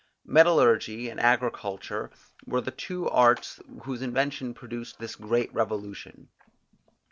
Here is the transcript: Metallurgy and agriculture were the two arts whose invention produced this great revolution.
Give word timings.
Metallurgy 0.25 1.11
and 1.11 1.19
agriculture 1.19 2.09
were 2.47 2.59
the 2.61 2.71
two 2.71 3.07
arts 3.07 3.59
whose 3.83 4.01
invention 4.01 4.55
produced 4.55 4.97
this 4.97 5.15
great 5.15 5.53
revolution. 5.53 6.29